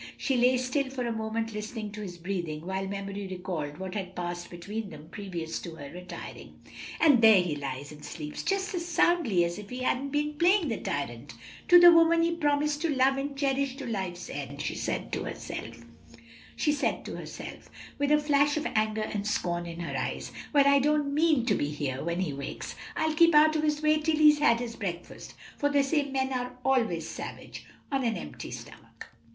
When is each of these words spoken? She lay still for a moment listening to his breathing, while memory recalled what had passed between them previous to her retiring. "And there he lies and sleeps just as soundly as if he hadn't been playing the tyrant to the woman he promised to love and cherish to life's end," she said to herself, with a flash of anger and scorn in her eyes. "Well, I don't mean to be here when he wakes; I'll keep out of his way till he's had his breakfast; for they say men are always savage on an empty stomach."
She 0.17 0.35
lay 0.35 0.57
still 0.57 0.89
for 0.89 1.05
a 1.05 1.11
moment 1.11 1.53
listening 1.53 1.91
to 1.91 2.01
his 2.01 2.17
breathing, 2.17 2.65
while 2.65 2.87
memory 2.87 3.27
recalled 3.29 3.77
what 3.77 3.93
had 3.93 4.15
passed 4.15 4.49
between 4.49 4.89
them 4.89 5.09
previous 5.11 5.59
to 5.59 5.75
her 5.75 5.91
retiring. 5.91 6.59
"And 6.99 7.21
there 7.21 7.39
he 7.39 7.55
lies 7.55 7.91
and 7.91 8.03
sleeps 8.03 8.41
just 8.41 8.73
as 8.73 8.83
soundly 8.83 9.45
as 9.45 9.59
if 9.59 9.69
he 9.69 9.81
hadn't 9.83 10.09
been 10.09 10.39
playing 10.39 10.69
the 10.69 10.77
tyrant 10.79 11.35
to 11.67 11.79
the 11.79 11.91
woman 11.91 12.23
he 12.23 12.35
promised 12.35 12.81
to 12.81 12.89
love 12.89 13.17
and 13.17 13.37
cherish 13.37 13.75
to 13.75 13.85
life's 13.85 14.27
end," 14.27 14.59
she 14.63 14.73
said 14.73 15.11
to 15.13 15.23
herself, 15.25 15.85
with 17.99 18.11
a 18.11 18.17
flash 18.19 18.57
of 18.57 18.65
anger 18.73 19.03
and 19.03 19.27
scorn 19.27 19.67
in 19.67 19.81
her 19.81 19.95
eyes. 19.95 20.31
"Well, 20.51 20.65
I 20.67 20.79
don't 20.79 21.13
mean 21.13 21.45
to 21.45 21.53
be 21.53 21.67
here 21.69 22.03
when 22.03 22.21
he 22.21 22.33
wakes; 22.33 22.73
I'll 22.95 23.13
keep 23.13 23.35
out 23.35 23.55
of 23.55 23.61
his 23.61 23.83
way 23.83 23.99
till 23.99 24.17
he's 24.17 24.39
had 24.39 24.59
his 24.61 24.75
breakfast; 24.75 25.35
for 25.59 25.69
they 25.69 25.83
say 25.83 26.09
men 26.09 26.33
are 26.33 26.57
always 26.65 27.07
savage 27.07 27.67
on 27.91 28.03
an 28.03 28.17
empty 28.17 28.49
stomach." 28.49 29.05